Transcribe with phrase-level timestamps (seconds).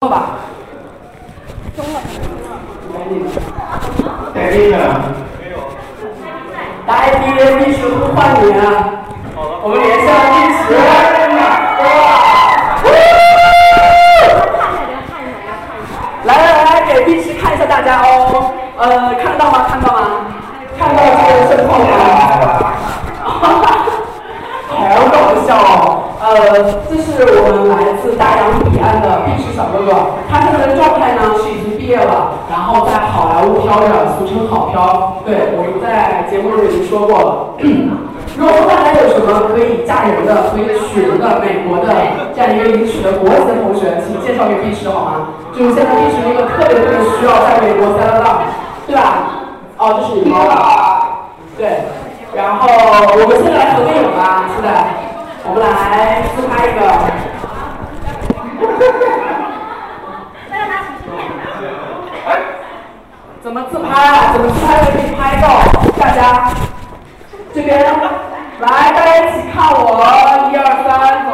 [0.00, 0.38] 了吧？
[1.76, 1.98] 中了。
[4.32, 4.78] 改定了。
[6.86, 8.62] 来，敌人必须呼唤你啊！
[9.34, 10.70] 我们连线第十。
[16.22, 18.52] 来来来，给碧池看一下大家哦。
[18.78, 19.66] 呃，看得到吗？
[19.68, 19.98] 看到吗？
[20.78, 21.02] 看到
[21.50, 21.86] 这个盛况吗？
[24.70, 26.14] 好搞笑哦！
[26.20, 26.30] 呃，
[26.88, 27.06] 这是
[27.42, 29.06] 我们来自大洋彼岸的
[29.78, 29.92] 哥哥，
[30.28, 35.22] 他现在的状态呢是已经毕业了，然后在好莱坞飘着，俗称好飘。
[35.24, 37.54] 对，我们在节目中已经说过了。
[38.36, 41.94] 如果大家有什么可以嫁人的、可以娶人的美国的
[42.34, 45.38] 这样一个迎娶的国籍的同学，请介绍给碧池好吗？
[45.54, 48.26] 就是现在碧池一个特别特别需要在美国 s e t
[48.86, 49.02] 对吧？
[49.78, 51.22] 哦，这是你猫吧？
[51.56, 51.86] 对。
[52.34, 54.68] 然后我们现在来合个影吧，现在
[55.46, 56.78] 我们来自拍一个。
[63.40, 64.30] 怎么自拍啊？
[64.32, 65.48] 怎么自拍可以拍到
[65.98, 66.52] 大家？
[67.52, 67.84] 这边，
[68.60, 69.76] 来，大家一起看我，
[70.52, 71.30] 一二三，走。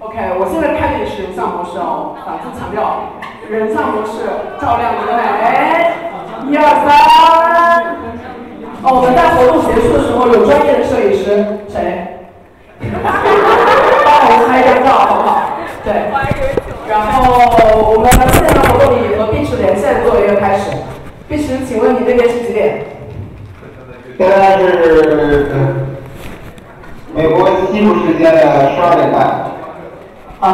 [0.00, 3.14] OK，我现在开的也是人像模式哦，反复强调，
[3.48, 4.28] 人像模式
[4.60, 5.22] 照亮你的美。
[6.48, 6.88] 一二三。
[8.82, 12.18] 哦，我们在活动结束的时候有专业的摄影师，谁？
[14.46, 15.58] 拍张照，好不好？
[15.84, 16.10] 对。
[16.88, 17.22] 然后
[17.92, 20.70] 我们现在活动里和碧池连线做一个开始。
[21.28, 22.84] 碧池，请问你那边是几点？
[24.18, 24.64] 现在是
[27.14, 28.40] 美国西部时间的
[28.74, 29.18] 十二点半。
[30.40, 30.52] 呃，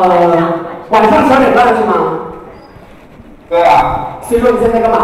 [0.91, 1.93] 晚上十二点半是吗？
[3.49, 4.19] 对啊。
[4.23, 4.99] 所以说你现在干嘛？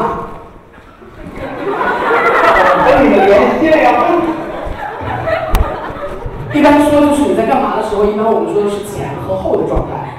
[2.86, 3.92] 跟你们连线呀。
[6.54, 10.18] 一般说就是你在干嘛的时候，一般我们说的是前和后的状态。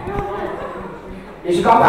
[1.43, 1.83] 也是刚和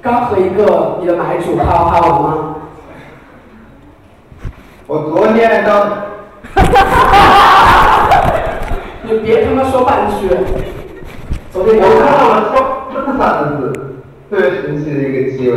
[0.00, 2.54] 刚和一个你的买主啪啪完吗？
[4.86, 5.90] 我昨天刚。
[9.02, 10.28] 你别他妈说半句。
[11.50, 12.54] 昨天我看到了“说”
[12.94, 13.22] 这三个
[13.58, 13.72] 字，
[14.30, 15.56] 特别神奇的一个机会。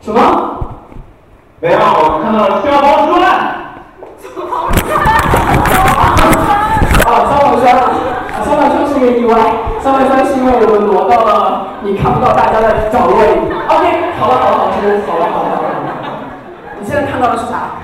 [0.00, 0.18] 什么？
[1.60, 3.14] 没有，我看到了消防栓。
[4.22, 4.84] 消防栓。
[7.04, 7.06] 啊，
[7.64, 8.44] 消防栓啊！
[8.44, 9.32] 消防栓是一个意外，
[9.82, 13.28] 消防栓是因为我们挪到了你看不到大家的角落里。
[13.68, 14.70] OK，好了好了好了，
[15.06, 15.68] 好了好了好了。
[16.78, 17.80] 你现在看到的是啥？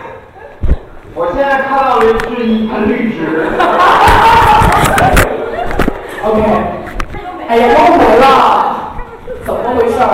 [1.14, 3.48] 我现在看到的是一盆绿植。
[6.24, 6.42] OK，
[7.48, 8.92] 哎呀，又没了，
[9.46, 10.04] 怎么回事儿？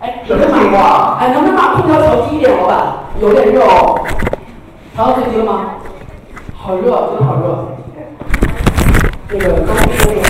[0.00, 1.16] 哎，什么情况？
[1.20, 2.76] 哎，能不能把空调调低一点，老板？
[3.20, 4.00] 有点热哦。
[4.96, 5.76] 调到最低了吗？
[6.56, 7.66] 好热，真的好热。
[9.32, 10.20] 那个刚刚说那个。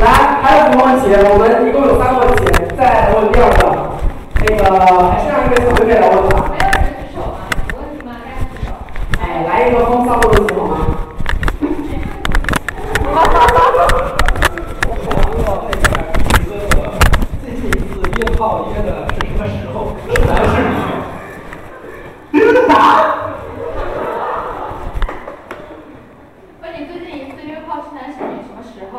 [0.00, 0.04] 来，
[0.42, 1.02] 还有什么问题？
[1.14, 2.42] 我们一共有三个问题，
[2.76, 3.60] 再问第二个。
[4.40, 4.60] 那个
[5.10, 6.32] 还是让一位小妹妹来问吧。
[9.20, 10.72] 哎，来一个风骚的问题好吗？
[17.42, 19.76] 最近一次约炮约的是什么时候？
[20.08, 20.50] 是男是
[22.32, 22.32] 女？
[22.32, 22.74] 约的啥？
[26.62, 28.24] 问你最近一次约炮是男是女？
[28.46, 28.96] 什么时候？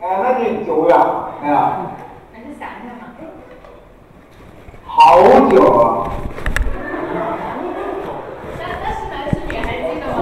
[0.00, 0.96] 哎，那挺久远，
[1.42, 1.56] 哎呀，
[2.32, 3.02] 还是想一下嘛。
[5.00, 6.10] 好久啊！
[8.58, 10.18] 那那是男是女还记得吗？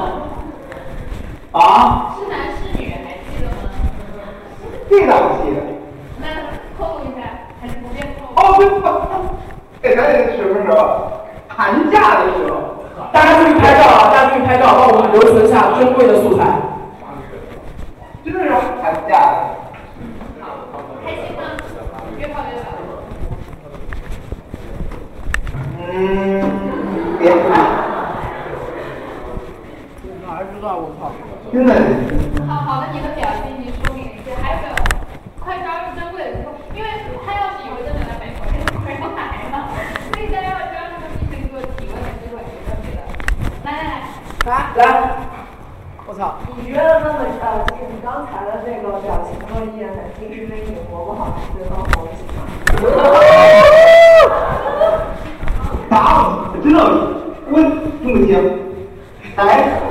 [1.52, 2.14] 啊？
[2.18, 3.56] 是男是女还记得吗？
[4.90, 5.56] 这咋不记得？
[6.20, 6.28] 那
[6.76, 8.36] 透露一下，还是不便透露？
[8.36, 8.40] 哦，
[9.80, 10.78] 对对，哎，咱这什么时候？
[11.48, 12.54] 寒假的时候。
[13.14, 14.12] 大家注意拍照啊！
[14.12, 16.44] 大家注意拍照，帮我们留存下珍贵的素材。
[18.22, 18.50] 真的是
[18.82, 19.56] 寒假的。
[21.02, 21.56] 开心吗？
[22.18, 22.66] 约炮约的。
[25.88, 26.42] 嗯，
[27.26, 27.50] 别哭。
[30.22, 31.10] 哪知道我操！
[31.50, 31.74] 真的。
[32.46, 34.30] 好好的，你的表情已经说明一切。
[34.38, 34.70] 还有
[35.42, 36.86] 快抓住珍贵的时候，因为
[37.26, 39.66] 他要是以后真的来美国，就不要来了。
[40.14, 43.02] 所以大家要抓住进行一个提问的机会，特别的。
[43.64, 44.06] 来来来。
[44.46, 45.18] 来来，
[46.06, 46.38] 我操！
[46.56, 52.46] 你觉得那么呃，就是你刚才的这个表情和一言难尽，是因为你活不好，还是对方活不行吗？
[55.88, 56.54] 打我！
[56.62, 56.78] 真的，
[58.06, 58.38] 我这么行。
[59.34, 59.82] 哎。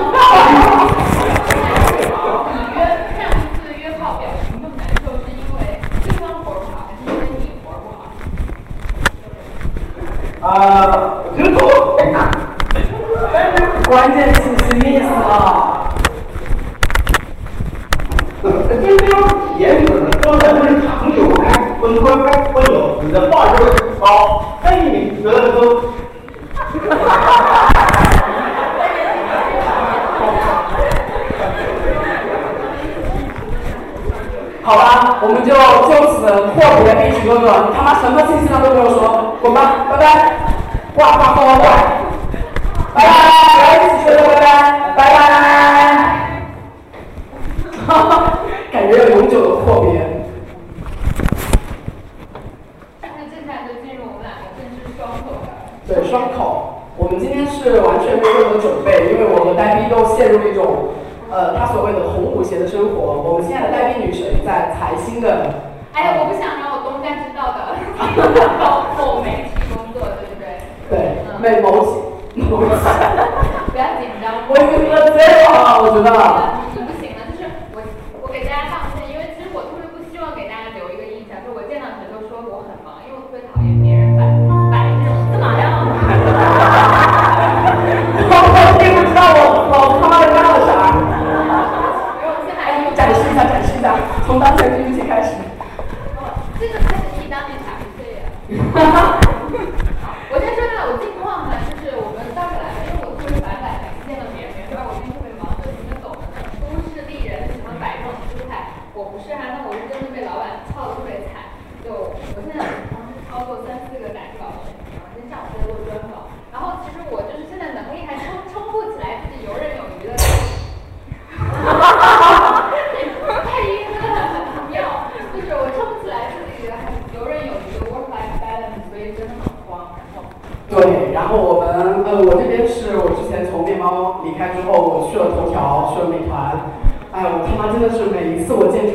[2.47, 2.79] 你约
[3.12, 3.29] 上一
[3.59, 8.07] 次约炮表情这么难受，是因为对方活不好，还是因为你活不好？
[10.47, 10.50] 啊，
[11.25, 11.59] 我觉得都。
[13.33, 13.53] 但是
[13.89, 14.39] 关键是
[20.21, 25.94] 刚才不是长久哎，温温哎温柔，你的话就会很高，哎，你觉得都。
[34.65, 36.25] 好吧，我们就就此
[36.57, 40.33] 阔别碧池哥哥，你他妈什么信息他都没有说，滚吧，拜拜，
[40.95, 41.64] 挂挂挂挂
[98.47, 99.85] ハハハハ!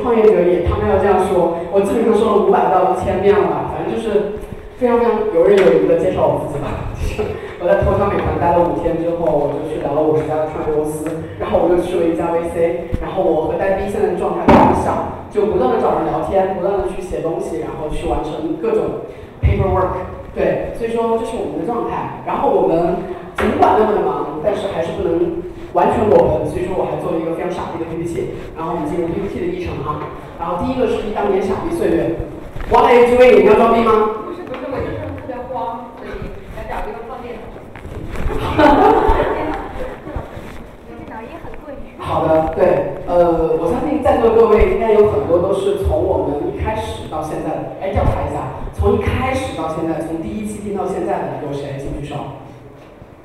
[0.01, 4.41] 创业者也他们要这样说，我基本上说了五百到一千遍了吧，反正就是
[4.77, 6.89] 非常非常游刃有余的介绍我自己吧。
[7.61, 11.05] 我在头条美团待了五天之后，我就去聊了五十家的创业公司，
[11.39, 19.05] 然后我就去了一家 VC，然后我和呆逼现在的状态非常像，就不断的找人聊天，不断的去写东西，然后去完成各种
[19.45, 20.09] paperwork。
[20.33, 22.25] 对，所以说这是我们的状态。
[22.25, 23.05] 然后我们
[23.37, 28.35] 尽管那么的忙，但是还是不能完全裸奔，所以说我还做了一个非常傻逼的 PPT。
[28.57, 30.11] 然后我们进入 PPT 的议程哈。
[30.39, 32.17] 然后第一个是当年傻逼岁月。
[32.71, 33.43] What are you doing？
[33.43, 34.23] 你要装逼吗？
[34.25, 37.43] 不是不是，我就是特别慌，所以想找一个放电脑。
[40.87, 41.75] 电脑也很贵。
[41.99, 51.75] 好的，对，呃，我相信在座的各位应该有很多都是从我们一开始到现在的，哎，调查一下，从一开始到现在，从第一期听到现在的有谁？
[51.79, 52.40] 请举手。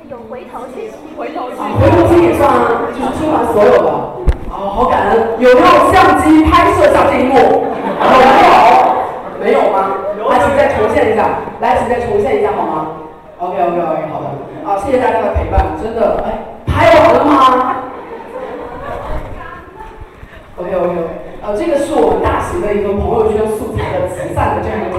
[0.09, 3.89] 有回头去，回头去，回头听也算啊，就是听完所有的。
[4.51, 7.35] 哦，好感恩，有没有相机拍摄下这一幕？
[7.35, 7.41] 有
[9.41, 9.61] 没有？
[9.65, 9.97] 没有吗？
[10.29, 11.25] 来，请再重现一下，
[11.59, 12.87] 来，请再重现一下好吗
[13.39, 14.25] ？OK OK OK，好的，
[14.69, 16.37] 啊，谢谢大家的陪伴，真的，哎，
[16.67, 17.75] 拍完了吗
[20.57, 21.09] ？OK OK OK，
[21.41, 24.94] 呃，这个是我们大型的一个朋友圈素材的集散的这样一个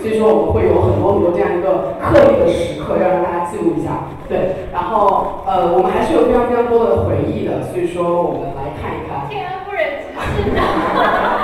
[0.00, 4.08] 所以说我们会有很多很多这样一个刻意的时刻，要让大家记录一下。
[4.26, 9.28] 对，然后呃，我们还是有非常非常多的回忆的，所以说我们来看一看。
[9.28, 10.58] 天安夫人是的。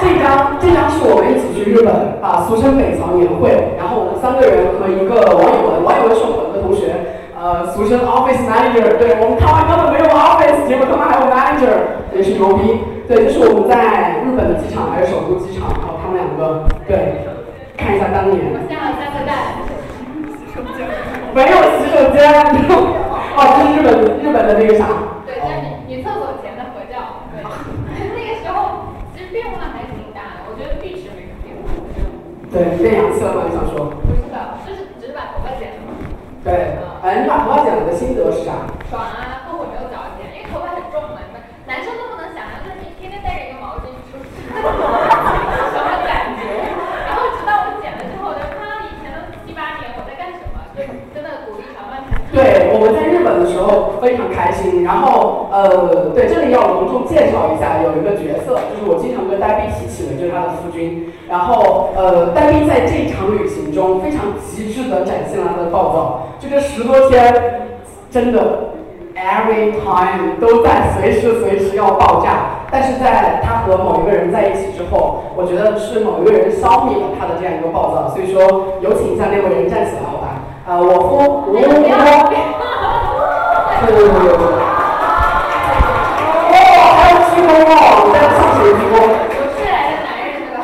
[0.01, 1.91] 这张这张是我们一起去日本
[2.23, 6.95] 啊，俗称北朝年会，然后我们三个人和一个王友文，王友文是我们的同学，
[7.35, 12.81] 呃，俗称 office manager，对我们台湾根本没有 office，结果他们还有 manager，也是牛逼。
[13.09, 17.27] 对，这是我们在日本的机场还是首都机场，然后他们两个对，
[17.77, 18.41] 看一下当年。
[18.53, 19.63] 我下了三个蛋。
[21.37, 22.25] 没有洗手间，
[23.37, 23.93] 哦，这是日本
[24.25, 24.89] 日本的那个啥。
[25.29, 27.29] 对，在女女厕所前的合照。
[27.29, 27.45] 对，
[28.17, 31.69] 那个时候其实变化还挺大的，我觉得浴池没什么变化。
[32.49, 33.45] 对，变洋气了吗？
[33.45, 33.93] 你想说？
[34.01, 35.85] 不是的，就是只是把头发剪了。
[36.41, 38.65] 对，哎，你把头发剪了的心得是啥？
[38.89, 44.25] 爽啊，后悔没有早剪，因为头发很重嘛，你们男生都不能想象，就是你天天带着一个毛巾出去，
[44.57, 46.73] 什么感觉？
[47.05, 50.81] 然后直到我剪了之后，我就看到以前的七八年我在干什么，就
[51.13, 52.01] 真的鼓励常伴
[52.33, 54.85] 对，我们在日本的时候非常开心。
[54.85, 61.13] 然后，呃，对，这里要隆重介绍一下，有一个角色，就是我经常跟呆逼提起的，就是他的夫君。
[61.29, 66.29] 然后，呃，呆逼在这一场旅行中非常极致的展现了他的暴躁。
[66.39, 67.67] 这个十多天，
[68.09, 68.71] 真的
[69.17, 72.63] every time 都在随时随时要爆炸。
[72.71, 78.15] 但是在他和某一个人在一起之后，我觉得是某一个人消灭了他的这样一个暴躁。
[78.15, 80.47] 所以说，有请一下那位人站起来，好吧？
[80.69, 82.56] 呃，我夫吴吴。
[83.79, 84.47] 对对对对对
[86.77, 88.97] 哇还有鞠躬哦我在这唱首歌
[89.37, 90.59] 有是来的男人对吧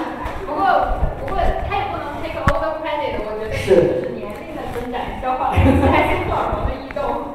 [0.47, 0.61] 不过
[1.21, 1.37] 不过
[1.69, 2.41] 他也不能 take
[2.81, 4.97] credit 我觉得是年龄的增长。
[5.21, 5.53] 消耗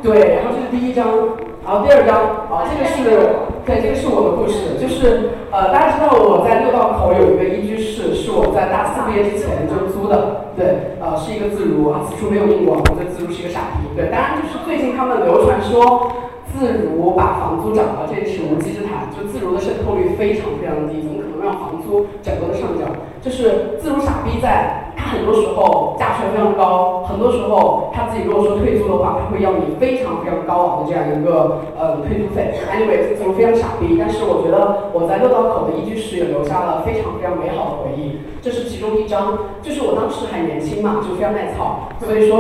[0.02, 1.06] 对然后这是第一张
[1.64, 2.98] 然后第二张啊这个是
[3.66, 10.97] 对这个是我的故事就是呃大家知道我在六道口有一个一居室是我在大四毕业之前就租的对。
[11.18, 16.12] 是一个自如啊，此处没有用过，我觉得自如是一个傻逼，对，当然就是最近他们流传说。
[16.58, 19.12] 自如把房租涨了，这是无稽之谈。
[19.12, 22.90] 就自如的渗透率非常非常低，怎么可能让房租整个都上涨？
[23.22, 32.54] 就是自如傻逼在，很多时候价钱非常高，很多时候他自己如果说退租的话，他会要你非常非常高昂的这样一个呃退租费。
[32.72, 38.20] Anyway，自如非常傻逼，但是我觉得我在六道口的一居室也留下了非常非常美好的回忆。
[38.42, 42.40] 这是其中一张，就是我当时还年轻嘛，就非常耐操，所以说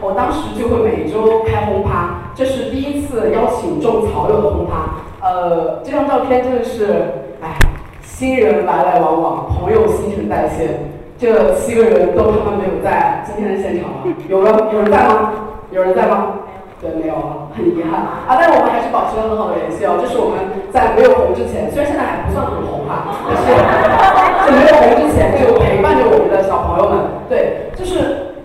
[0.00, 5.04] 我当时就会每周开轰趴，这是第一次邀请种草友的轰趴。
[5.20, 7.56] 呃，这张照片真的是，哎，
[8.02, 10.80] 新人来来往往，朋友新陈代谢，
[11.24, 15.32] 这七个人都他妈没有在今天的现场了，有人有人在吗？
[15.70, 16.44] 有人在吗？
[16.82, 18.28] 对，没有了，很遗憾啊。
[18.28, 19.96] 但是我们还是保持了很好的联系哦。
[19.96, 23.56] 就是我们在没有红之前，虽然现在还不算很红哈，但是在
[24.52, 27.24] 没有红之前就陪伴着我们的小朋友们。
[27.26, 28.36] 对，就是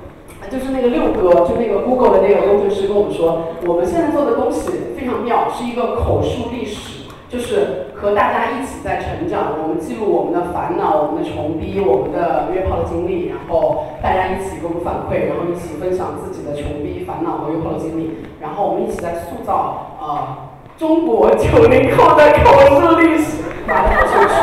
[0.50, 6.99] 就是那个六哥，就那个 Google 的那个工程师跟我们说，我们现在做的东西非常妙，是一个口述历史。
[7.30, 23.44] 就是和大家一起在成长，我们记录我们的烦恼、我们的穷逼、我们的约炮的经历，然后大家一起给我们反馈，然后一起分享自己的穷逼、烦恼和约炮的经历，然后我们一起在塑造呃中国九零后的口述历史。
[23.68, 24.34] 妈的，好羞耻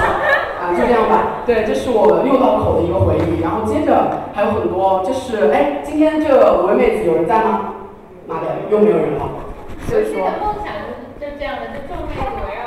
[0.63, 0.71] 啊！
[0.71, 1.43] 就这样吧。
[1.45, 3.43] 对，这是我六道口的一个回忆。
[3.43, 7.75] 然后接着还有很多，就是哎，今天这五位妹子有人在吗？
[8.29, 9.27] 妈的，又没有人了。
[9.89, 10.23] 所以说。
[10.39, 10.71] 梦想
[11.19, 12.63] 就是这样的，就众妹子围绕。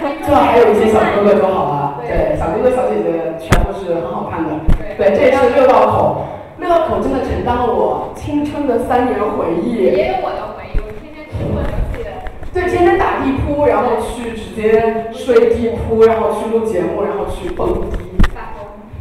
[0.00, 4.50] 这还有一些小哥哥就好了，对，小哥哥小姐姐全部是很好看的，
[4.96, 6.24] 对，这也是六道口，
[6.58, 9.76] 六道口真的承担了我青春的三年回忆。
[9.84, 12.10] 也有我的回忆，我天天去混游戏的。
[12.54, 17.98] 对，天天打地铺，然后去直接睡地铺，然后去录节目，然后去蹦迪。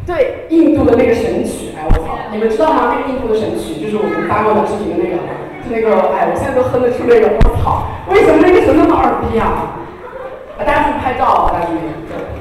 [0.06, 2.92] 对，印度的那个神曲，哎我操，你们知道吗？
[2.92, 5.16] 那个印度的神曲就是我们发过短视频的那个，
[5.64, 9.79] 就那个，哎，我现在都哼得出那个，我操，为什么那个神那么二逼啊？
[10.60, 11.80] 大家去拍照，大家注意。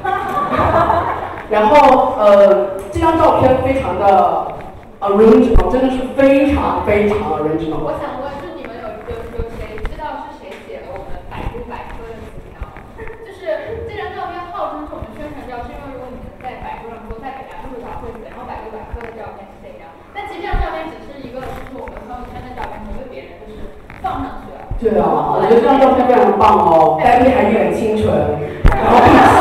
[1.49, 4.53] 然后，呃，这张照片非常的
[4.99, 7.79] original，真的是非常非常 original。
[7.79, 12.59] 我想问，就你们有有有谁知道是谁写了我们百度百科的词条？
[13.25, 23.73] 就是这张照片号称是我们宣传照，是因为如果你们在百度上搜“在北大录找会”，然后百度百科的照片是这张，但其实这张照片只是一个，就是我们朋友圈的照片，不被别人就是
[24.05, 24.69] 放上去了。
[24.77, 28.05] 对啊，我我觉得这张照片非常棒哦，呆逼还一脸清纯，
[28.69, 29.33] 然后碧池，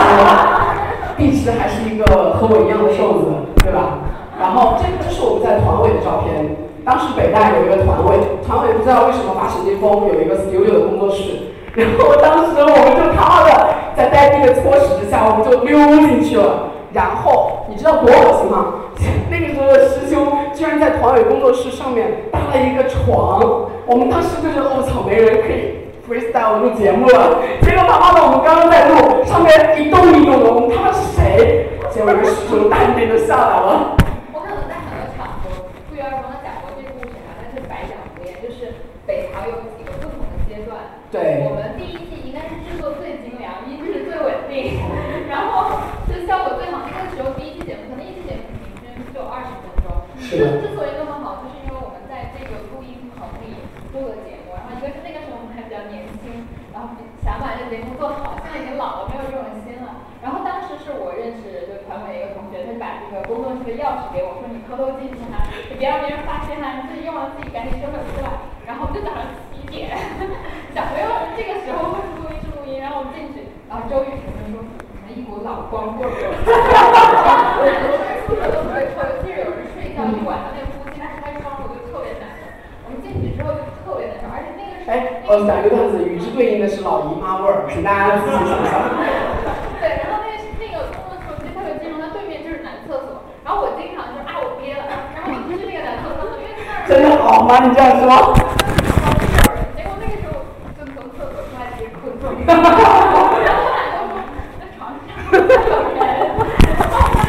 [1.18, 3.28] 碧池还是一个和我一样的瘦子，
[3.60, 4.00] 对吧？
[4.40, 13.52] 然后这个就是我们在团委的照片，当时北大有一个团委，团委不知道为什么发神经疯，有一个 studio 的工作室，然后当时我们就他妈的
[13.94, 15.76] 在呆逼的搓使之下，我们就溜
[16.08, 16.72] 进去了。
[16.94, 18.96] 然后你知道多恶心吗？
[19.28, 20.24] 那个时候的师兄
[20.54, 23.44] 居然在团委工作室上面搭了一个床，
[23.84, 25.77] 我们当时就觉得我操，没人可以
[26.08, 27.44] freestyle 录节目了。
[27.60, 31.68] 结果他妈的，我们刚刚在录，上面一动一动的，我们他妈是谁？
[31.92, 33.94] 结果一个师兄淡定的下来了。
[34.32, 40.98] 我可能在很多场合不约而同的讲过这故事啊，但是白讲不厌，就是北朝有几个不同的阶段。
[41.12, 41.44] 对。
[41.44, 44.80] 我们第一季应该是制作最精良，音质最稳定，
[45.28, 45.84] 然后。
[46.28, 49.88] 效果最好，那个时候第一期节目，可能一期节目平均就二十分钟。
[50.20, 53.56] 之之所以那么好，就是因为我们在这个录音棚里
[53.96, 56.92] 录的节目，然后一个是那个时候我们还比较年轻，然后
[57.24, 60.04] 想把这个节目做好，现在已经老了，没有这种心了。
[60.20, 64.36] 然后当时是我认识就团委一个同学，他就把这个工作室的钥匙给我，
[64.98, 68.28] 你偷偷进去哈，你别让别人发现哈，你自己用了自己赶紧收拾出来。
[68.66, 69.22] 然后就早上
[69.54, 69.96] 七点，
[70.74, 74.64] 小朋友这个时候会录音室录音，然后我们进去，然后周宇同学说。
[75.08, 77.58] 一股老光棍儿，哈
[78.28, 82.46] 宿舍都特别臭，尤其是有人睡觉一晚上，那个呼吸开窗户就特别难受。
[82.86, 88.94] 我们进去之后就特别难受，而且那个时候，哎，我讲一个段子，与之对应的是老姨妈味儿，请大家自己想象。
[89.80, 94.86] 对，然后那个那个工作室我记得特别清楚，它对面就是男厕所，然后我经常就是啊我憋了，
[95.18, 97.58] 然后我就去那个男厕所，因为那儿真的好吗？
[97.64, 98.04] 你这样说。
[99.74, 100.44] 结果那个时候
[100.76, 102.22] 就从厕所出来直接困住。
[102.44, 103.24] 哈哈哈哈哈。
[105.28, 105.88] 哈哈哈哈哈！
[105.88, 107.24] 哈哈哈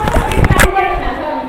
[0.90, 1.40] 哈哈！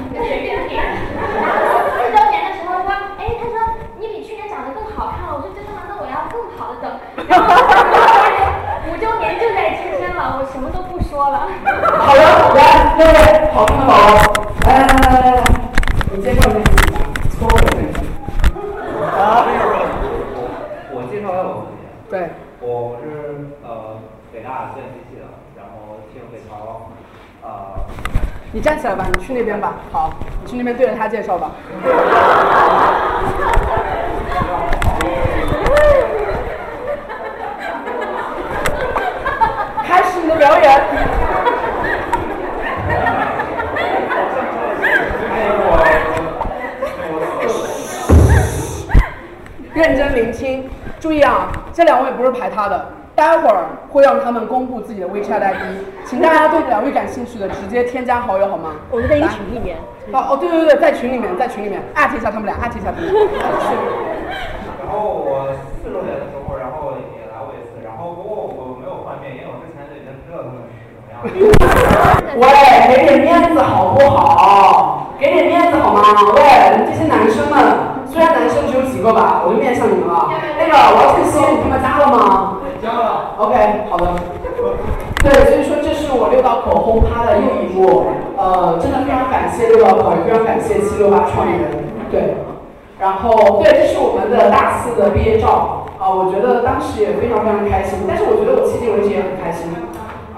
[1.91, 2.87] 四周年的时候说，
[3.19, 3.55] 哎，他说
[3.99, 5.83] 你比去年长得更好看了，我说真的吗？
[5.89, 6.87] 那我要更好的等。
[7.27, 7.51] 然后
[8.87, 11.51] 五周年就在今天了，我什么都不说了。
[11.99, 12.23] 好的，
[12.55, 13.91] 来，各位好看宝，
[14.67, 15.43] 来来来来来，
[16.13, 16.97] 你介绍一下自己吧，
[17.37, 17.99] 搓我的身体。
[19.01, 19.47] 啊，
[20.93, 21.83] 我介绍一下我自己。
[22.11, 22.15] 对，
[22.61, 23.05] 我是
[23.63, 23.69] 呃
[24.33, 25.23] 北大计算机系的，
[25.57, 26.89] 然后听北朝，
[27.43, 27.49] 呃，
[28.53, 29.75] 你站起来吧，你去那边吧。
[29.93, 31.51] 好，你去那边对着他介绍吧。
[39.85, 40.81] 开始你的表演。
[49.73, 50.69] 认真聆听，
[51.01, 55.63] 注意啊，这两位不是排他的，待会儿会让他们公布自己的 WeChat ID，
[56.07, 58.77] 请大家对两位感兴趣的直接添加好友好吗？
[58.91, 59.77] 我们在一个群里面。
[60.13, 63.15] 哦哦，对对对，在群里面，在群里面艾特一下他们俩，艾特一下他们俩。
[64.83, 71.31] 然后我四周年的时候，然后也来过一次，然后不过我没有换面，因为我之前就已经知道他们是什么样的。
[72.39, 72.47] 喂，
[72.95, 75.15] 给点面子好不好？
[75.19, 76.03] 给点面子好吗？
[76.35, 76.43] 喂，
[76.75, 80.31] 你们这些男生们，虽然男生只有几个吧，我就面向你们了。
[80.59, 82.59] 那个王晨曦，你他妈加了吗？
[82.83, 83.35] 交了。
[83.39, 83.55] OK，
[83.91, 84.07] 好的。
[85.23, 88.07] 对，所以说这是我六道口轰趴的又一幕，
[88.37, 92.37] 呃，真的非常感谢六道口，也非常感谢七六八创意人，对。
[92.99, 99.73] 然后，对，这是我们的大四的毕业照，啊、我觉得当时也非常非常开心，但是我觉得我迄今为止也很开心，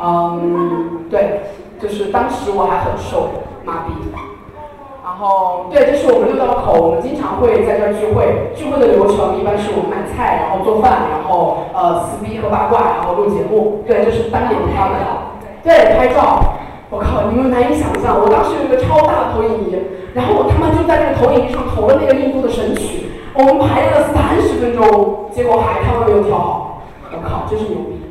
[0.01, 1.43] 嗯，对，
[1.81, 3.31] 就是当时我还很瘦，
[3.65, 4.32] 麻痹。
[5.13, 8.49] 然后，对，这是我们六道口，我们经常会在这儿聚会。
[8.57, 13.85] 聚会的流程一般是我们买菜，然后做饭，然后呃撕逼和八卦，然后录节目。
[13.87, 14.97] 对，就是当年他们。
[15.63, 16.57] 对，拍照。
[16.89, 19.77] 我靠，你们难以想象，我当时有一个超大的投影仪，
[20.15, 26.81] 然后我他妈就在那个投影仪上投了那个印度的神曲，我们排练了三十分钟，结果还他妈没有调好。
[27.13, 28.02] 我靠，真是牛逼！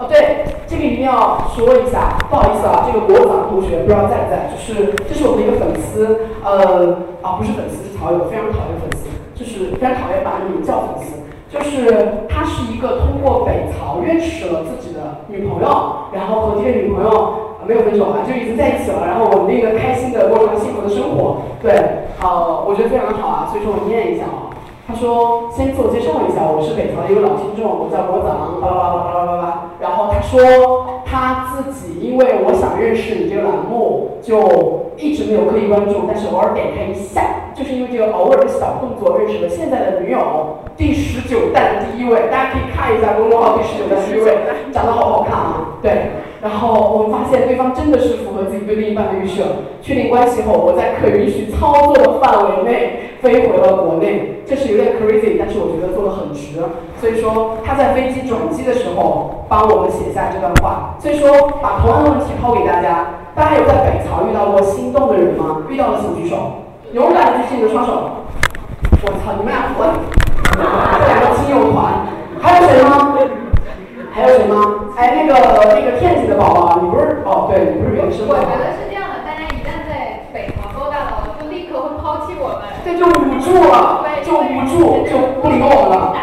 [0.00, 11.20] 哦，对，这个一定要说一下，不好意思啊，这个国长同学不知道在不在，就是这是我们的一个粉丝，呃，啊不是粉丝是草友，非常讨厌粉丝，就是非常讨厌把你们叫粉丝，
[11.52, 17.52] 就是他是一个通过北曹认识了自己的女朋友，然后和这个女朋友。
[17.68, 21.70] 没有分手啊，就已经在一起了，然后我们那个开心的过上幸福的生活，对，
[22.20, 24.50] 呃，我觉得非常好啊，所以说我念一下啊。
[24.90, 29.70] 他说：“先自我介绍一下，我是北曹的一个老听众，我叫国长，巴拉巴拉巴拉巴拉。
[29.78, 37.22] 然后他说他自己因为我想认识你这个栏目，就一直没有刻意关注，但是偶尔点开一下，
[37.54, 44.38] 就是因为这个偶尔的小动作认识了现在的女友，第十九代的第一位，大家可以看一下公众号第十九代第一位，
[44.72, 46.10] 长得好好看啊，对。
[46.42, 49.44] 然后我们发现对方真的是符合自己对另一半的预设，
[49.82, 56.56] 确定关系后，我在可允许操作的范围内飞回了国内，这是有点 crazy，但是我觉得做的很值。
[56.98, 60.96] 所以说他在飞机转机的时候帮我们写下这段话。
[60.98, 65.62] 所以说把同样的问题抛给大家，大家有在北朝遇到过心动的人吗？
[65.68, 66.36] 遇到的请举手，
[66.92, 68.24] 勇敢举起你的双手。
[69.02, 69.88] 我操，你们俩混，
[70.56, 72.06] 这两个亲友团，
[72.40, 73.14] 还有谁吗？
[74.12, 74.90] 还有谁吗？
[74.96, 75.32] 哎，那个
[75.72, 77.48] 那个天津的宝宝，你不是哦？
[77.48, 78.34] 对，你不是原生的。
[78.34, 82.68] 我觉得是这样的，大家一旦在北航勾搭到了，就立刻会抛弃我们。
[82.84, 86.14] 对，就捂住了，就捂住，就不理我们了。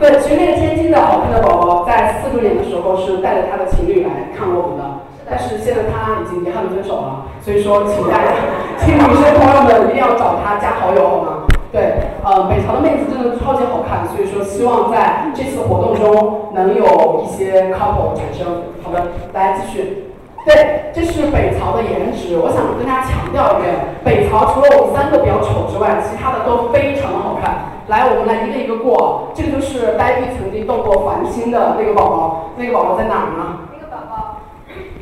[0.00, 4.84] 对，其实那个天津的好看的宝宝，在四周年的时候是带着他的情侣来看我们的，
[5.28, 8.32] 但是现在他已经遗憾的分手了，所以说请大家，
[8.80, 11.28] 请女生朋友们一定要找他加好友好吗？
[11.70, 18.62] 对，呃，北朝的妹子真的超级好看，所以说希望在这次活动中能有一些 couple 产生。
[18.82, 20.09] 好的，大家继续。
[20.44, 27.76] 对，这是北朝的颜值，我想跟大家强调一遍，北朝除了我们三个比较丑之外，其他的都非常的好看。
[27.88, 33.68] 来，我们来一个一个过，这个就是呆逼曾经动过凡心的那个宝宝，那个宝宝在哪儿呢？
[33.74, 34.40] 那个宝宝，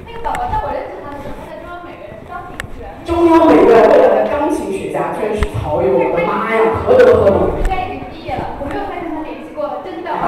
[0.04, 2.90] 那个宝宝在我认识他的时候，他在中央美院是钢琴学。
[3.06, 7.62] 中央美院未来的钢琴学家居然是曹友，我的妈呀，何德何能？
[7.62, 10.10] 现在已经毕业了，我没有发现他联系过，真的。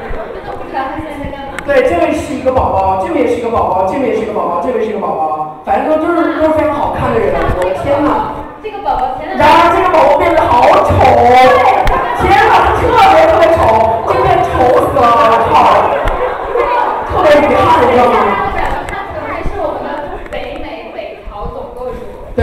[0.00, 1.51] 真的不知道他现在在干嘛。
[1.64, 8.34] 对，这位是一个宝宝，这位也是一个宝宝，这位也是一个宝宝，这位是一个宝宝，反正都都是都是非常好看的人，我的天哪！
[8.62, 10.90] 这个宝宝前两然而这个宝宝变得好丑，
[12.18, 12.82] 天哪，特
[13.14, 14.50] 别特别丑，这个变丑
[14.90, 15.54] 死了，我靠，
[17.10, 18.14] 特别遗憾，你知道吗？
[19.14, 22.26] 他还是我们的北美北朝总构主。
[22.34, 22.42] 对，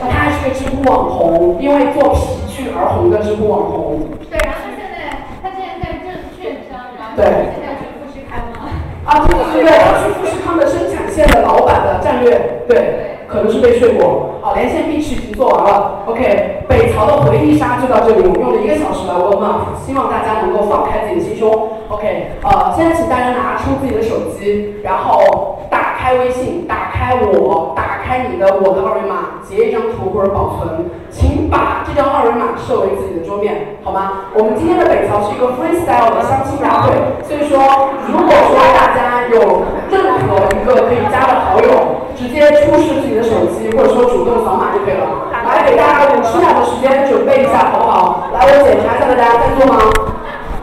[0.00, 4.08] 他还是个知乎网红，因为做皮具而红的知乎网红。
[4.30, 8.72] 对，然后他现在他现在在证券商，然后对现在去富士康了。
[9.14, 14.40] 啊，对对对，他是富士康的生产线的老板的战略，对，可能是被睡过。
[14.42, 16.02] 好，连线必须已经做完了。
[16.06, 21.48] OK，北曹的回忆杀就到这里，我们用了一个小时来 warm up，希望大家能够放开自己的心胸。
[21.88, 25.94] OK，呃，现在请大家拿出自己的手机，然后打。
[26.04, 34.30] 开微信，打开我，打开你的我的二维码，截一张图或者保存，请把这张二维码设为自己桌面，好吗？
[34.36, 36.92] 我们今天的北桥是一个 freestyle 的相亲大会，
[37.24, 37.56] 所以说，
[38.06, 45.32] 如果说大家有任何一个可以加的好友，直接出示自己的手机，或者说主动扫码就可以了。
[45.32, 48.28] 来，给大家五十秒的时间准备一下，好不好？
[48.32, 49.80] 来，我检查一下大家在做吗？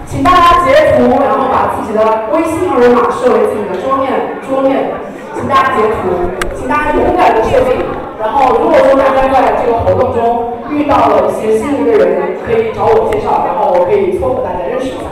[0.05, 4.91] 请大家截图，然后把自己的微信二维码设为自己的桌面桌面，
[5.33, 7.79] 请大家截图，请大家勇敢的设定。
[8.19, 15.03] 然后，如果说大家在这个活动中遇到了一些心仪的人，可以找我介绍，然后我可以撮合大家认识一下。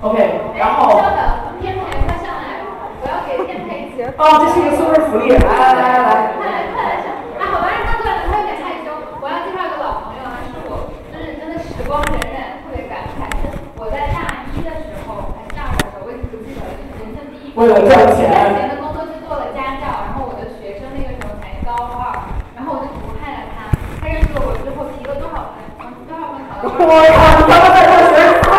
[0.00, 0.16] OK，
[0.58, 1.00] 然后。
[1.60, 1.84] 天上
[2.40, 2.64] 来，
[3.02, 3.60] 我要给天。
[4.16, 6.32] 哦，这是一个 super 福利，来来来来来。
[6.40, 7.12] 快来快来上！
[7.36, 8.88] 啊，好吧，让他过来，他有点害羞。
[9.20, 13.28] 我要介绍一个老朋友啊，是我就是真的时光荏苒，特别感慨。
[13.76, 17.52] 我在大一的时候，还是大二的时候，我已经不记得了，人生第一。
[17.52, 18.32] 为了赚钱。
[18.32, 22.24] 赚钱的工作是做了家教，然后我的学生那个时候才高二，
[22.56, 23.68] 然后我就毒害了他。
[24.00, 25.60] 他认识了我之后提了多少分？
[26.08, 26.72] 多少分考到？
[26.72, 28.56] 我靠，你他妈在做学生吗？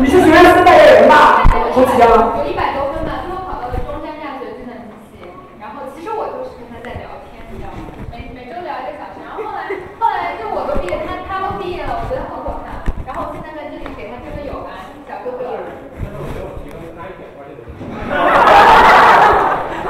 [0.00, 1.44] 你是学院四代言人吧？
[1.72, 2.36] 好几啊？
[2.40, 5.24] 有一百多分吧，最后考到了中山大学计算机系。
[5.56, 7.88] 然后其实我就是跟他在聊天，你知道吗？
[8.12, 9.24] 每每周聊一个小时。
[9.24, 12.84] 然后后来后来就我都毕业，他他都毕业了，我觉得很可怕。
[13.08, 15.56] 然后现在在这里给他推个友吧，小哥哥。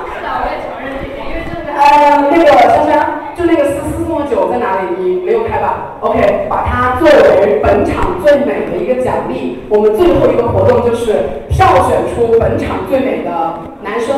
[0.07, 1.75] 是的，我也承认这一点，因为真的。
[1.75, 4.95] 呃，那个珊珊，就那个思思糯酒在哪里？
[4.97, 9.65] 你没有开吧？OK，把它作为本场最美的一个奖励。
[9.69, 13.59] 我们最后一个活动就是票选出本场最美的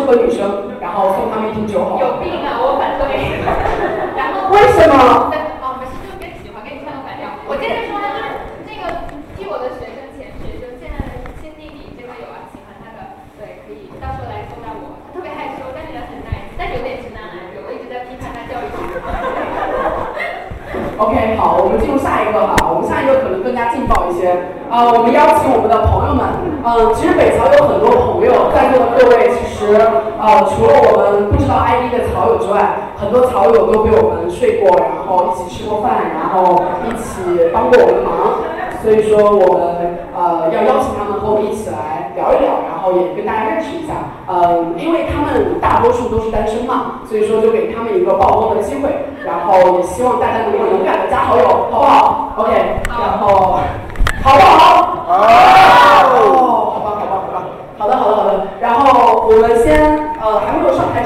[0.08, 2.00] 男生和女生，然后送他们一瓶酒好。
[2.00, 2.56] 有病啊！
[2.64, 3.44] 我反对。
[4.16, 4.48] 然后。
[4.48, 5.28] 为什么？
[5.28, 7.28] 对，哦，没事，就别喜欢，给你唱个反调。
[7.44, 14.96] 我接着说，就是那个替我的学生前世，就现在的亲弟弟这个有啊，喜欢他的，对，可以到时候来勾搭我。
[15.12, 19.04] 他特别害羞，但是人很 nice，但是有点直男癌，我一直在批判他教育制度。
[20.98, 24.32] OK，好，我们进入下一个哈，我们下一个可能更加劲爆一些。
[24.72, 26.26] 呃，我们邀请我们的朋友们，
[26.64, 29.78] 嗯、其实北曹有很多朋友，在座的各位其实
[30.18, 38.44] 呃，除了我们不知道 ID 的曹友之外，很多草友都被我们睡过，然后一起吃过饭，然后一起帮过我们忙。
[38.82, 43.94] 所以说我们呃要邀请他们和我们一起来聊一聊，然后也跟大家认识一下。
[44.28, 48.90] 嗯，因为他们大多数都是单身嘛，所以说就给他们一个曝光的机会，
[49.24, 52.52] 然后也希望大家能够勇敢的加好友，好不好？OK，
[52.86, 53.60] 然后好不好？
[54.22, 54.28] 好。
[55.08, 55.16] 哦，
[56.76, 57.40] 好吧，好吧，好吧。
[57.78, 58.44] 好的，好的，好的。
[58.60, 61.02] 然后我们先呃还没有上台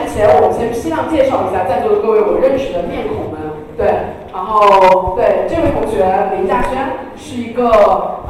[0.62, 3.40] 先尽量介绍一下在座的各位我认识的面孔们。
[3.77, 3.87] 对，
[4.33, 7.66] 然后对这位同学林嘉轩是一个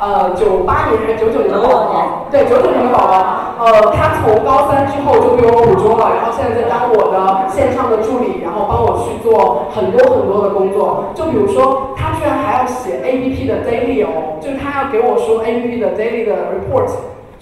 [0.00, 16.88] 呃九八年还是九九年的宝宝，对九九年的宝宝，呃他从高三之后就被我捕捉了，然后现在在当我的线上的助理，然后帮我去做很多很多的工作，就比如说他居然还要写 APP 的 daily 哦，就是他要给我说 APP 的 daily 的 report，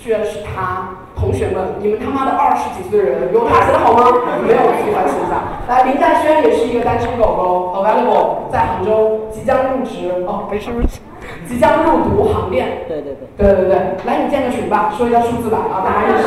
[0.00, 0.88] 居然是他。
[1.16, 4.06] 同学们，你们他妈的二十几岁的人有他写的好吗？
[4.40, 5.42] 没有，自己反省一下。
[5.68, 11.00] 来，林在轩也是一个单身狗狗，available 在杭州，即将入职哦，没事没事，
[11.46, 12.86] 即将入读航电。
[12.88, 13.28] 对对对。
[13.36, 16.24] 对对对，来你建个群吧，说一下数字吧，啊，大家认识。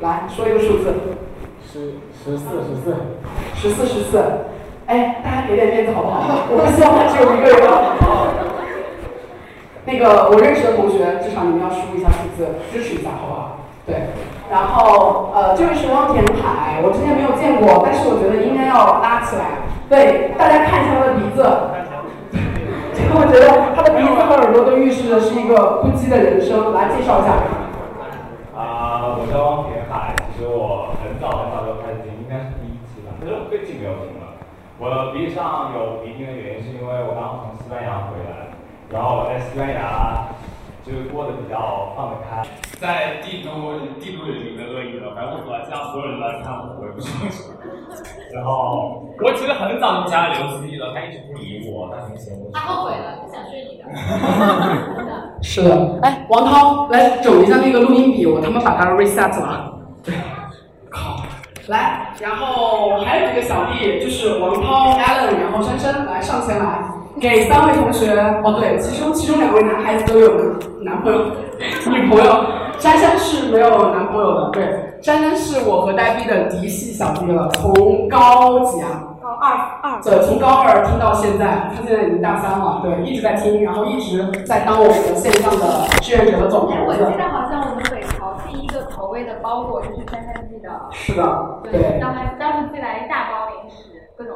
[0.00, 0.94] 来说一个数字。
[1.70, 1.92] 十
[2.24, 2.96] 十四十四。
[3.54, 4.22] 十四十四，
[4.86, 6.22] 哎，大家给点面子好不好？
[6.48, 8.51] 我不希望他只有一个人。
[9.84, 13.58] 那个我认识的同学，至少你们要输一下数字，支持一下，好不好？
[13.84, 14.10] 对。
[14.50, 19.64] 然后呃，这位是汪田海，我之前没有见过，但是我觉得应该要拉起来。
[19.88, 21.42] 对，大家看一下他的鼻子。
[23.12, 26.72] 我觉得他的鼻子和耳朵都预示着是一个不羁的人生。
[26.72, 27.32] 来介绍一下。
[28.56, 34.36] 啊、我叫汪田海，其实我很早很早就开始听，应该是第一期吧，可是我最近没有听了。
[34.78, 38.51] 我鼻子上有鼻涕的原因是因为我刚从西班牙回来，
[38.92, 40.28] 然后我在西班牙
[40.84, 42.42] 就是过得比较放得开。
[42.78, 47.54] 在帝都，帝都人民的恶意了，反正我这样所有人都来看我，我也不说什么。
[48.34, 52.50] 然后我其实很早就加了刘思义了，他一直不理我，他挺嫌我。
[52.52, 53.84] 他后悔了，他想睡你的。
[55.42, 59.78] 是的，哎，王涛，来整一下那个录音笔，我他妈把它 reset 了。
[60.02, 60.14] 对，
[60.90, 61.22] 靠，
[61.68, 66.82] 来，然后还有几个小弟，就是王涛、Allen，然后珊珊，来上前来，
[67.22, 68.10] 给三位同学，
[68.42, 70.28] 哦对，其中其中两位男孩子都有
[70.80, 71.24] 男朋友、
[71.88, 72.44] 女朋友，
[72.80, 79.06] 珊珊是没有男朋友的，对，珊珊是我和呆逼的嫡系小弟了，从高几啊？
[79.22, 79.54] 高二
[79.84, 80.02] 二。
[80.02, 86.74] 对，从高二听到现在，他现在已经大三了，对，一直在听，然后一直在当我们的线上的志愿者的总头子。
[86.88, 90.68] 我记得好像我们北朝第一个投喂的包裹就是珊珊寄的。
[90.90, 91.22] 是的，
[91.62, 94.34] 对，对，当时当时寄来一大包零食，各种。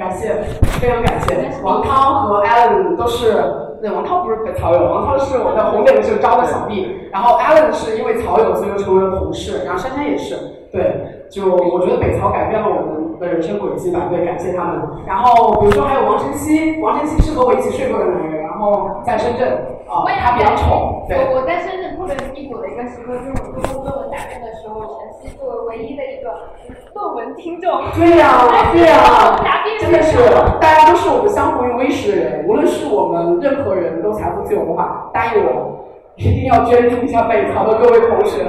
[0.00, 0.32] 感谢，
[0.80, 1.60] 非常感谢。
[1.62, 3.34] 王涛和 Allen 都是，
[3.82, 10.36] 对，王涛不是曹勇，王涛是我在红点的时候招的小弟，然后 Allen 是因为曹勇所以又成为了同事，然后珊珊也是，
[10.72, 14.82] 对，就我觉得北曹改变了我们的人生轨迹吧，对，感谢他们。
[15.06, 19.48] 然后比如说还有王晨曦，王晨曦是和我一起睡过的男人，然后在深圳，
[19.88, 21.18] 啊、他比较丑，对。
[21.18, 26.54] 我我在深圳特别离谱的一个时刻，就是我做论文答辩的时候，晨曦作为唯一的一个
[26.94, 27.82] 论文听众。
[27.98, 30.18] 对呀、对呀、答辩真的是，
[30.60, 35.79] 大家都是我们相互用威势的人，无论是我们任何人都财富自由的话，答应我，
[36.20, 38.46] 一定要捐助一下北朝的各位同学。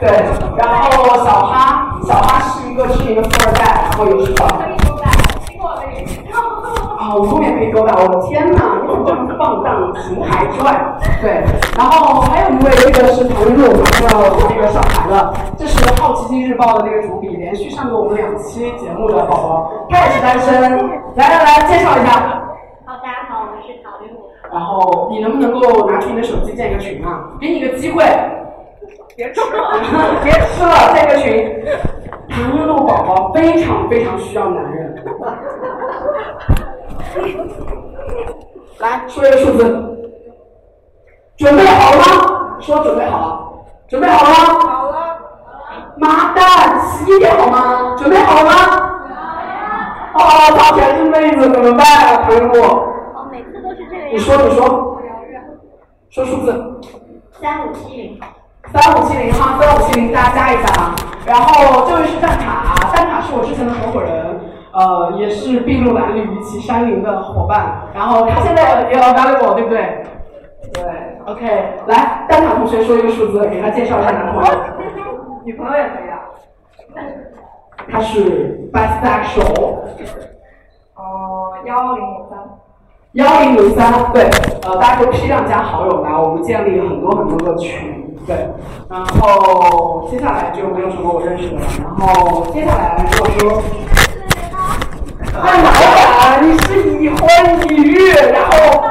[0.00, 0.08] 对，
[0.56, 4.34] 然后小哈，小哈是一个知名的富二代，然后也是可以
[4.88, 5.10] 勾搭，
[5.46, 6.32] 经过我的研究。
[6.96, 10.96] 啊，我后面可以勾搭，我的天哪，你怎么这么放荡，情怀赚？
[11.20, 11.44] 对，
[11.76, 20.78] 然后还有一位，这个是唐露，马上要那个上台了，这是《好奇心日报》的那个主笔，连续上过我们两期节目的宝宝，他也是单身。
[21.16, 22.40] 来来来，介绍一下。
[22.86, 24.30] 好，大家好，我是陶丽露。
[24.52, 27.30] 然后你能不能够拿出你的手机建一个群啊？
[27.40, 28.04] 给你一个机会。
[29.16, 29.80] 别吃了，
[30.24, 31.64] 别吃了，建个群。
[32.28, 35.04] 唐露宝宝非常非常需要男人。
[38.78, 39.62] 来说一个数字，
[41.36, 42.56] 准备好了吗？
[42.60, 43.50] 说准备好了，
[43.88, 44.34] 准备好了吗？
[44.64, 45.18] 好了。
[45.96, 47.94] 妈蛋，十一点好吗？
[47.98, 48.52] 准备好了吗？
[50.14, 50.18] 哦，
[50.56, 52.22] 操，全是妹子，怎么办啊？
[52.26, 52.89] 唐露，哦，每次都是这个样。
[54.12, 55.00] 你说你说，
[56.10, 56.80] 说数字。
[57.40, 58.20] 三五七零。
[58.72, 60.96] 三五七零哈，三五七零，大家加一下啊。
[61.24, 64.40] 然后这位是蛋挞，蛋挞是我之前的合伙人，
[64.72, 67.82] 呃，也是筚路蓝缕与其山林的伙伴。
[67.94, 70.02] 然后他现在也老搭理我，对不对？
[70.72, 70.82] 对
[71.26, 71.46] ，OK，
[71.86, 74.52] 来，蛋挞同学说一个数字，给他介绍一下男朋友。
[75.46, 76.18] 女朋友也可以啊。
[77.90, 79.78] 他是 bisexual。
[80.96, 82.38] 哦，幺零五三。
[83.14, 84.30] 幺零零三，对，
[84.62, 88.50] 呃，大家就批量加好友来，我们建立很多很多个群，对，
[88.88, 93.62] 然后接下来就没有什么我认识的了，然后接下来如果说，
[95.42, 95.72] 哎，老
[96.20, 97.18] 板，你是已婚
[97.68, 98.84] 已育，然后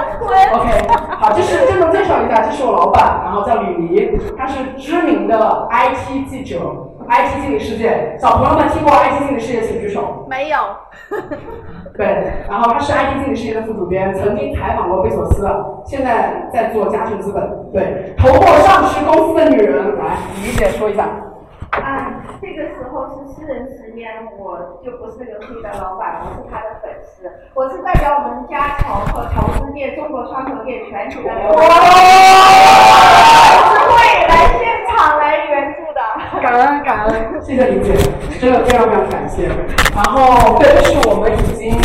[0.52, 6.60] ，OK，好，这是郑重介绍一下，这是我老板，然后叫李黎，他是知名的 IT 记者
[7.10, 10.26] ，IT 经理世界，小朋友们听过 IT 经理世界请举手。
[10.30, 10.58] 没有。
[11.98, 15.50] 对，然后他是 IT 经理事业的副主编，曾经采访过贝索斯，
[15.86, 21.10] 现在在做嘉诚资本，对，投过上市公司的女人，来，李姐说一下。
[21.72, 31.70] 啊，这个时候是私人时间，我就不是刘飞的老板，我是他的粉丝，我是代表我们嘉诚和投资界、中国创投界全体的刘飞，是
[33.86, 33.94] 会
[34.28, 36.00] 来现场来援助的。
[36.42, 37.94] 感恩感恩，谢谢李姐，
[38.40, 39.50] 真的非常非常感谢。
[39.94, 41.79] 然后，对，就是我们已经